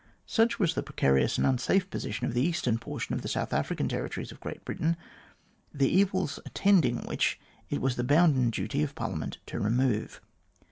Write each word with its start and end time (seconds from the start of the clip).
Such 0.25 0.57
was 0.57 0.73
the 0.73 0.81
precarious 0.81 1.37
and 1.37 1.45
unsafe 1.45 1.87
position 1.91 2.25
of 2.25 2.33
the 2.33 2.41
eastern 2.41 2.79
portion 2.79 3.13
of 3.13 3.21
the 3.21 3.27
South 3.27 3.53
African 3.53 3.87
territories 3.87 4.31
of 4.31 4.39
Great 4.39 4.65
Britain, 4.65 4.97
the 5.75 5.89
evils 5.95 6.39
attending 6.43 7.05
which 7.05 7.39
it 7.69 7.81
was 7.81 7.97
the 7.97 8.03
bounden 8.03 8.49
duty 8.49 8.81
of 8.81 8.95
Parliament 8.95 9.37
to 9.45 9.59
remove. 9.59 10.19